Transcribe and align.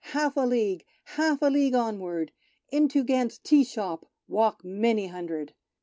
Half 0.15 0.35
a 0.35 0.47
League! 0.47 0.83
Half 1.03 1.43
a 1.43 1.45
League, 1.51 1.75
onward! 1.75 2.31
Into 2.71 3.03
Gant's 3.03 3.37
tea 3.37 3.63
shop 3.63 4.07
Walk 4.27 4.65
many 4.65 5.05
hundred. 5.05 5.53